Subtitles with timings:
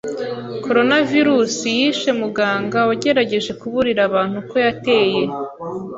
[0.65, 5.21] Coronavirus yishe muganga wagerageje kuburira abantu ko yateye